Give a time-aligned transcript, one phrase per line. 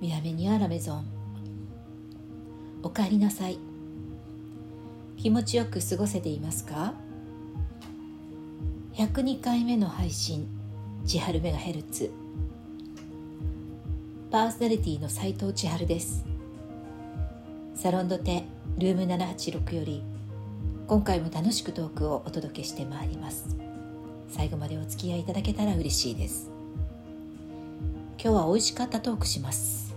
[0.00, 1.04] 南にあラメゾン。
[2.82, 3.58] おかえりなさい。
[5.18, 6.94] 気持ちよく過ごせていますか
[8.94, 10.48] ？102回目の配信
[11.04, 12.10] 千春メガヘルツ。
[14.30, 16.24] パーソナリティの斉藤千春です。
[17.74, 18.44] サロンドテ
[18.78, 20.02] ルーム786より
[20.86, 23.54] 今回も楽しくトークをお届けしてまいります。
[24.30, 26.48] 最後までお付き合いいただけたら嬉しいです。
[28.22, 29.89] 今日は美味しかったトークします。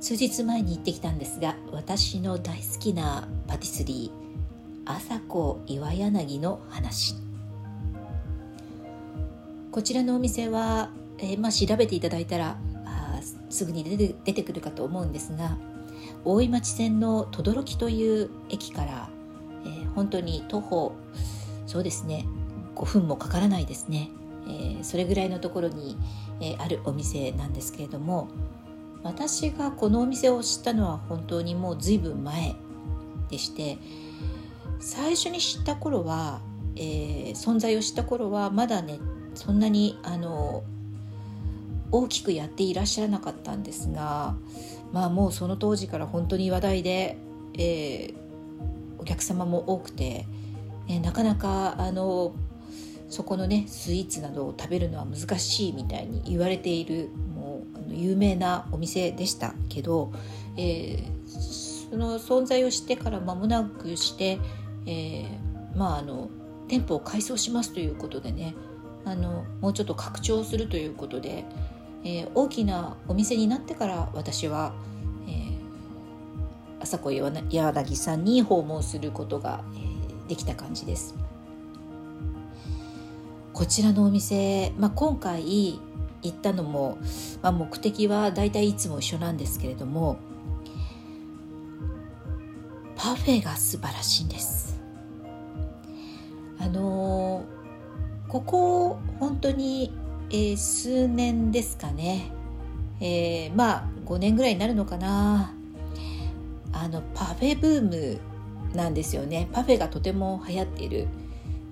[0.00, 7.14] 数日前に行ってきたんですが私の大好きなパティスリー朝子岩柳の話。
[9.70, 15.56] こちらのお店は、えー、まあ、調べていただいたらあすぐに出て出てくるかと思うんですが
[16.24, 19.10] 大井町線の等々力という駅から、
[19.64, 20.92] えー、本当に徒歩
[21.66, 22.26] そうですね
[22.74, 24.10] 5分もかからないですね、
[24.48, 25.96] えー、それぐらいのところに、
[26.40, 28.28] え、あるお店なんですけれども
[29.02, 32.54] 私がこのお店を知ったのは本当にもう随分前
[33.28, 33.78] でして
[34.78, 36.40] 最初に知った頃は、
[36.76, 38.98] えー、存在を知った頃はまだね
[39.34, 40.64] そんなにあの
[41.92, 44.34] 大きくやっていらっしゃらなかったんですが
[44.92, 47.16] まあもうその当時から本当に話題で、
[47.54, 48.14] えー、
[48.98, 50.26] お客様も多くて
[50.90, 52.34] えなかなかあの
[53.08, 57.10] そこのねスイーツなどを食べるのは難しいみたいに言われている
[57.90, 60.12] の有名なお店でしたけど、
[60.56, 64.38] えー、その存在をしてから間もなくして、
[64.86, 66.30] えー、まああの
[66.68, 68.54] 店舗を改装しますということでね
[69.04, 71.44] あのもうちょっと拡張するということで、
[72.04, 74.72] えー、大きなお店になってから私は、
[75.26, 75.54] えー、
[76.80, 79.90] 朝子柳さんに訪問することが、えー
[80.30, 81.16] できた感じです。
[83.52, 85.80] こちらのお店、まあ、今回
[86.22, 86.98] 行ったのも、
[87.42, 90.18] まあ、目的はだいたいいつも一緒なんですけれども
[92.96, 94.78] パフェが素晴らしいんです。
[96.58, 99.90] あのー、ここ本当に、
[100.28, 102.30] えー、数年ですかね、
[103.00, 105.54] えー、まあ5年ぐらいになるのかな。
[106.72, 108.20] あのパフェブーム
[108.74, 109.48] なんですよね。
[109.50, 111.08] パフェがとても流行っている。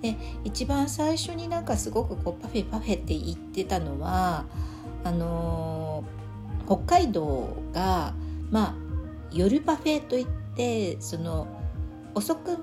[0.01, 4.45] で一番最初になんかすごくこうパフェパフェって言ってたのは
[5.03, 8.13] あのー、北海道が
[8.51, 8.75] まあ
[9.31, 11.47] 夜パフェといってその
[12.15, 12.57] 遅く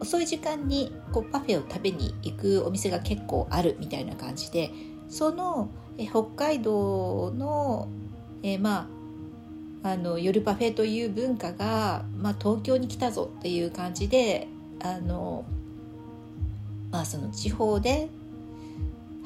[0.00, 4.70] 遅い時間にこうパフェを食べに行くお店が結構あるみたいな感じで
[5.08, 7.88] そのえ北海道の、
[8.42, 8.88] え、ま
[9.82, 14.46] ああの夜パフェという文化が、まあ、東京に来たぞっていう感じで
[14.80, 15.44] あの、
[16.92, 18.08] まあ、その地方で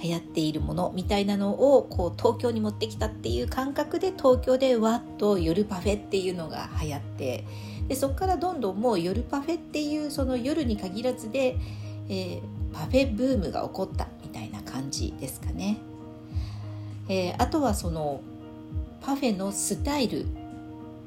[0.03, 7.45] 流行っているものみたいなのをこう東京に持ってきたっていう感覚で東京でわっと夜パフェっていうのが流行って
[7.89, 11.57] でそこからどんどんもう夜パフェっていうその夜に限らずで、
[12.09, 12.41] えー、
[12.73, 15.79] パフェブームが起こったみたいな感じですかね。
[17.09, 18.21] えー、あとはその
[19.01, 20.27] パフェのスタイル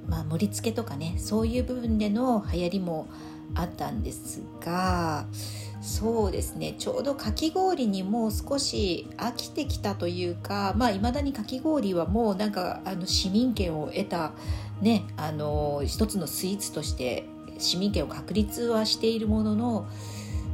[0.10, 3.08] まあ、盛り付けとかねそういう部分での流行りも
[3.56, 5.26] あったんですが
[5.82, 14.34] そうですねちょうどかき氷にもう少し飽きてきたというかまあいまだにかき氷はもうなんかあの市民権を得た
[14.82, 17.26] ねあの一つのスイーツとして
[17.58, 19.88] 市民権を確立はしているものの、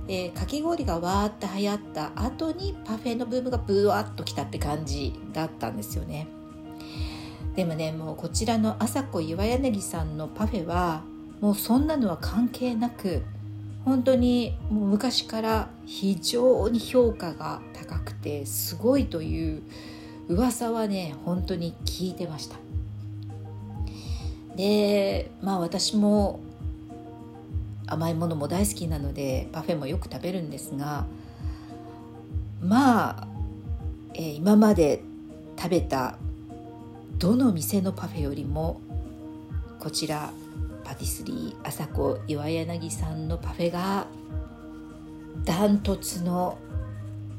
[0.08, 6.28] えー、かき氷がわーって流行った後にパフェのブームがブワッときたって感じだったんですよね。
[7.56, 11.04] でもねもうこちらの朝子岩柳さんのパフェは
[11.40, 13.24] もうそんなのは関係なく
[13.86, 19.62] 本当にもう昔から非常に評価が高くてすごいという
[20.28, 22.58] 噂はね本当に聞いてました。
[24.56, 26.40] でまあ私も
[27.86, 31.06] 甘いものも大好きなのでパフェもよく食べるんですが
[32.62, 33.28] まあ、
[34.16, 35.04] えー、今まで
[35.58, 36.18] 食べた
[37.20, 38.82] どの店のパフェよりも
[39.80, 40.32] こちら
[40.86, 44.06] パティスリー朝子岩柳さんのパフェが
[45.44, 46.60] ダントツの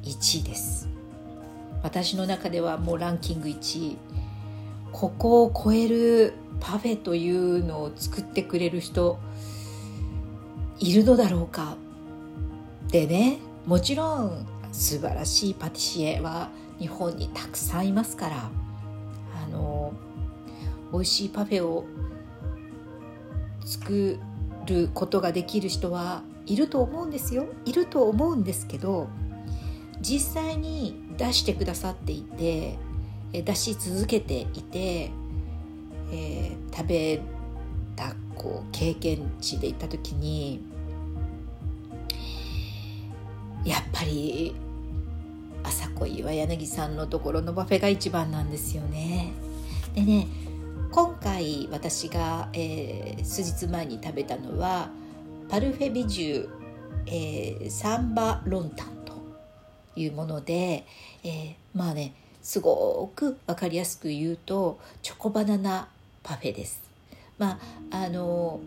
[0.02, 0.88] 1位です。
[1.82, 3.96] 私の中ではもうランキング1位。
[4.92, 9.18] ここを超えるパフェというのを作ってくれる人
[10.80, 11.76] いるのだろうか。
[12.88, 18.50] でねもちろん素晴らしいパティシエは日本にたくさんいますから
[19.44, 19.92] あの
[20.92, 21.84] 美味しいパフェを
[23.66, 24.18] 作
[24.66, 29.08] ることができる人はいると思うんですよいると思うんですけど
[30.00, 32.78] 実際に出してくださっていて、
[33.32, 35.10] 出し続けていて、
[36.12, 37.20] えー、食べ
[37.96, 40.60] たこう経験値で行った時に
[43.64, 44.54] やっぱり
[45.64, 49.32] 朝子岩柳さんのところのパフェが一番なんですよね。
[49.94, 50.28] でね
[50.90, 54.88] 今回私が、えー、数日前に食べたのは
[55.48, 56.48] パルフェビジュ、
[57.06, 59.12] えー、サンバロンタンと
[59.94, 60.86] いうもので、
[61.22, 65.88] えー、まあねすごく分かりやすく言うとチョコバナナ
[66.22, 66.80] パフェです。
[67.38, 67.58] ま
[67.90, 68.60] ああの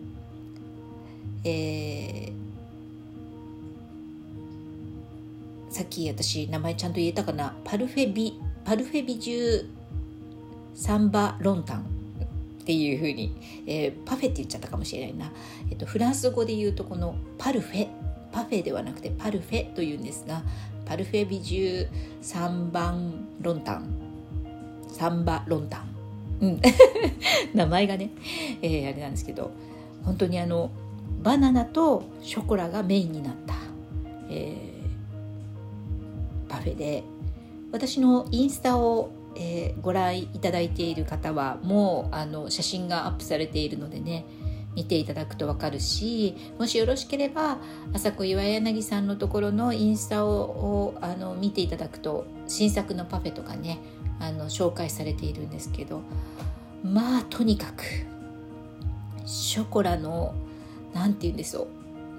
[1.42, 7.54] えー、さっき私名前ちゃんと言えたかな？
[7.64, 9.66] パルフェビパルフェビジュー
[10.74, 11.99] サンバロンタン
[12.60, 13.36] っていうふうに、
[13.66, 15.32] えー、パフェって言っちゃったかもしれないな、
[15.70, 17.88] えっと、フランス語で言うとこの parfait。
[18.32, 20.42] パフェではなくて parfait というんですが
[20.86, 24.10] parfait bijou Saint-Valentin。
[25.00, 25.82] Saint-Valentin、
[26.40, 26.60] うん、
[27.54, 28.10] 名前がね、
[28.60, 29.50] えー、あれなんですけど
[30.04, 30.70] 本当にあの
[31.22, 33.54] バナナとショコラがメインになった、
[34.28, 37.04] えー、パフェで
[37.72, 39.10] 私のインスタを
[39.42, 44.26] えー、ご覧いただいている方はもうあの写真がアップされているのでね
[44.74, 47.58] 見ていただくと分かるしもしよろしければ
[47.94, 53.78] 朝子岩柳さんのところのインスタをあの見ていただくと新作のパフェとかね
[54.20, 56.02] あの紹介されているんですけど
[56.84, 57.84] まあとにかく
[59.24, 60.34] ショコラの
[60.92, 61.66] 何て言うんでしょ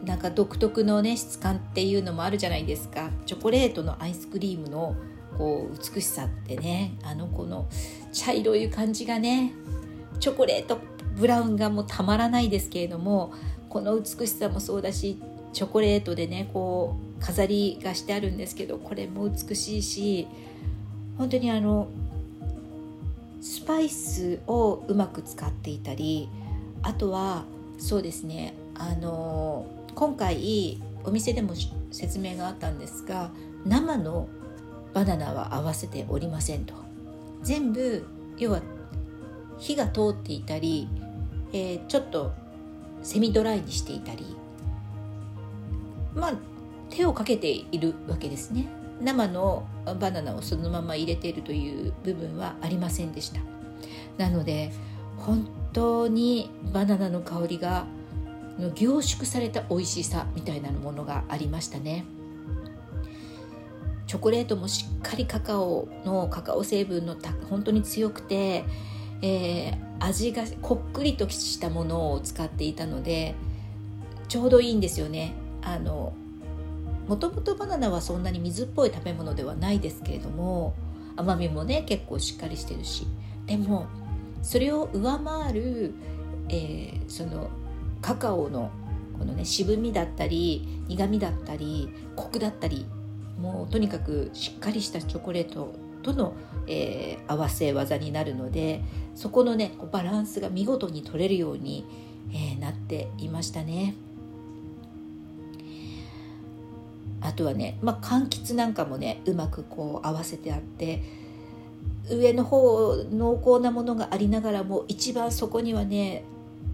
[0.03, 3.11] うなんか独特のね質感っていうのもあるじゃないですか。
[3.27, 4.95] チョコレートのアイスクリームの
[5.41, 7.67] こう美しさってねあのこの
[8.13, 9.53] 茶色い感じがね
[10.19, 10.77] チョコレート
[11.15, 13.33] ブラウンがもうたまらないですけれども
[13.67, 15.19] この美しさもそうだし
[15.51, 20.27] チョコレートでねこう飾りがしてあるんですけどこれも美しいし
[21.17, 21.87] 本当にあの
[23.41, 26.29] スパイスをうまく使っていたり
[26.83, 27.45] あとは
[27.79, 29.65] そうですねあの
[29.95, 31.55] 今回お店でも
[31.91, 33.31] 説明があったんですが
[33.65, 34.29] 生の
[34.93, 36.73] バナナは合わせておりませんと。
[37.41, 38.05] 全部
[38.37, 38.61] 要は
[39.57, 40.87] 火が通っていたり、
[41.53, 42.33] えー、ちょっと
[43.03, 44.35] セミドライにしていたり
[46.15, 46.33] まあ
[46.89, 48.67] 手をかけているわけですね。
[49.01, 49.65] 生の
[49.99, 53.39] バナナをそのまま入れているという部分はありませんでした。
[54.17, 54.71] なので
[55.17, 57.85] 本当にバナナの香りが
[58.75, 62.05] 凝縮された美味しさみたいなものがありましたね。
[64.11, 67.15] チョコレートもしっかりカカオのカカオ成分の
[67.49, 68.65] 本当に強くて、
[69.21, 73.35] えー、味がこっくりとしたものを使っていたので
[74.27, 75.31] ちょうどいいんですよね。
[75.61, 76.11] あの
[77.07, 80.73] もともとバナナはそんなに水っぽい食べ物ではないですけれども
[81.15, 83.07] 甘みもね結構しっかりしてるし。
[83.45, 83.85] でも
[84.41, 85.93] それを上回る、
[86.49, 87.49] えー、その
[88.01, 88.71] カカオの
[89.17, 91.87] このね渋みだったり苦みだったり
[92.17, 92.85] コクだったり
[93.41, 95.73] もうとにかくしっかりしたチョコレート
[96.03, 96.33] との、
[96.67, 98.81] えー、合わせ技になるので
[99.15, 101.85] そこのねバランスが見事に取れるように、
[102.31, 103.95] えー、なっていましたね。
[107.23, 111.03] あとはね、まあ、柑橘なんかもねうまくこう合わせてあって
[112.09, 116.23] 上の方濃厚なものがありながらも一番そこにはね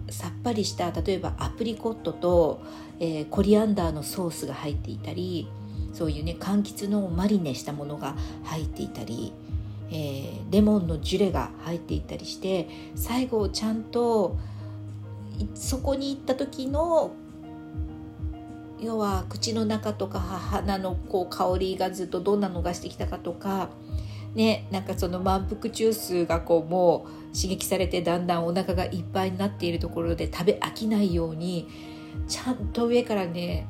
[0.08, 2.62] さっぱりした例えばアプリコットと、
[2.98, 5.48] えー、コリアンダーのソースが入っていたり
[5.92, 8.14] そういうね柑橘のマリネしたものが
[8.44, 9.32] 入っていたり、
[9.90, 14.36] えー、レモンのジュレが入っていたりして最後ちゃんと
[15.54, 17.12] そこに行った時の
[18.80, 23.70] 要は口の中とか鼻のこう香りがずっとどんなのがしてきたかとか
[24.34, 31.68] ねなんかその満腹中枢がこうもう刺激されてだんだんお腹がいっぱいになっているところで食べ飽きないように
[32.28, 33.66] ちゃんと上からね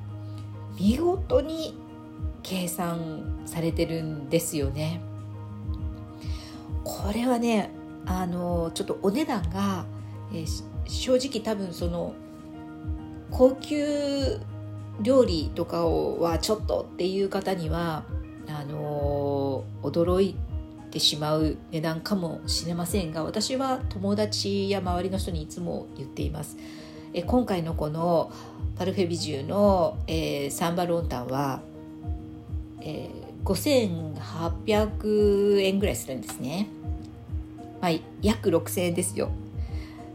[0.78, 1.74] 見事に
[2.42, 5.00] 計算されてるんですよね。
[6.84, 7.70] これはね
[8.06, 9.84] あのちょっとお値段が、
[10.32, 12.14] えー、正直多分その
[13.30, 14.40] 高級
[15.00, 18.04] 料理とかをはちょっとっていう方には
[18.48, 20.34] あの驚い
[20.90, 26.56] てしまう値段かもしれませんが私は友達や周りの人にいつも言っています。
[27.14, 28.30] え今回のこの
[28.76, 31.62] パルフェビジュの、えー、サンバロンタンは
[32.80, 34.14] えー、
[34.64, 36.68] 5800円ぐらいするんですね。
[37.80, 37.92] まあ、
[38.22, 39.30] 約6000円ですよ。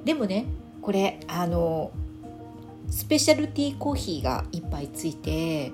[0.03, 0.45] でもね、
[0.81, 1.91] これ、あの、
[2.89, 5.71] スペシャルティーコーヒーが1杯ついて、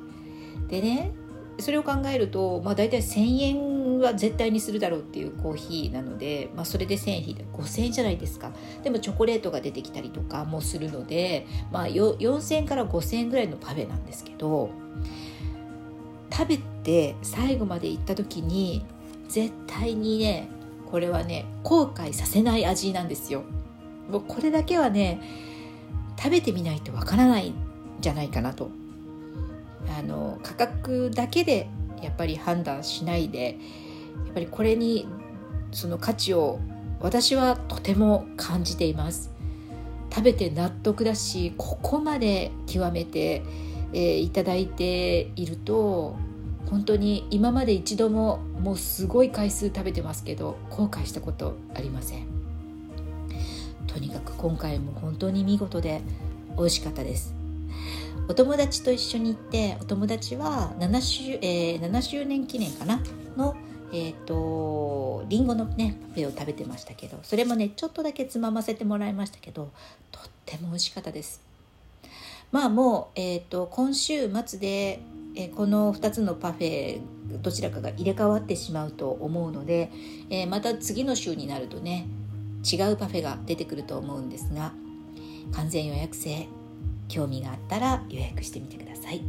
[0.68, 1.12] でね、
[1.60, 8.52] それを考えると、まあ、大体1000円は絶対にするだろうっていうコーヒーなので、まあ、それで1000円引いて5000円じゃないですか
[8.84, 14.70] でもチョコレートが出てきたりとかもするので、まあ、4000円から5000円ぐらいのパフェなんですけど
[16.32, 18.86] 食べて最後まで行った時に
[19.28, 20.50] 絶対にね
[20.90, 23.44] これはね後悔させない味なんですよ。
[24.10, 25.22] もうこれだけはね
[26.18, 27.56] 食べてみないとわからないん
[28.02, 28.70] じゃないかなと。
[29.98, 31.68] あの価格だけで
[32.02, 33.58] やっぱり判断しないで
[34.26, 35.08] やっぱりこれに
[35.72, 36.60] その価値を
[37.00, 39.32] 私はとても感じています。
[40.12, 43.44] 食べて納得だしここまで極めて、
[43.94, 46.16] えー、いただいていると
[46.68, 52.26] 本当に今まで一度ももうすごい回数食べてますけど後悔したことありません。
[53.88, 56.02] とにかく今回も本当に見事で
[56.58, 57.34] 美味しかったです。
[58.28, 63.02] お友達と一緒に行ってお友達は 7, 周、えー、7周年記念かな？
[63.36, 63.56] の
[63.92, 69.72] えっ、ー、とりんごのねパフェを食べてましたけどそれもねちょっとだけつまませてもらいましたけど
[70.12, 71.49] とっても美味しかったです。
[72.52, 75.02] まあもう、えーと、今週末で、
[75.36, 77.02] えー、この2つのパフェ
[77.42, 79.92] どちらかが入れ替わってしまうと思うので、
[80.30, 82.08] えー、また次の週になるとね
[82.70, 84.74] 違うパフェが出てくると思うんですが
[85.52, 86.48] 完全予約制
[87.08, 89.22] 興味があったら予約してみてください。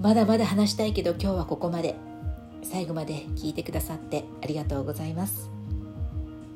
[0.00, 1.96] まだまだ話したいけど今日はここまで。
[2.62, 5.50] 最後まで聞いてくださってありがとうございます、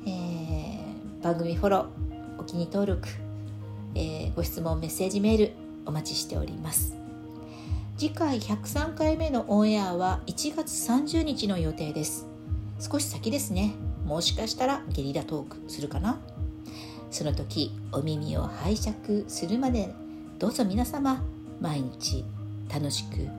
[0.05, 3.07] えー、番組フォローお気に登録、
[3.95, 5.51] えー、ご質問メッセージメール
[5.85, 6.95] お待ちしております。
[7.97, 12.27] 次回103回目のオンエアは1月30日の予定です。
[12.79, 13.73] 少し先ですね。
[14.05, 16.19] もしかしたらゲリラトークするかな。
[17.09, 19.93] その時お耳を拝借するまで
[20.37, 21.23] どうぞ皆様
[21.61, 22.25] 毎日
[22.73, 23.29] 楽しく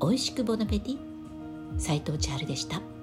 [0.00, 0.98] 美味しくボナペティ。
[1.76, 2.93] 斉藤千春でした。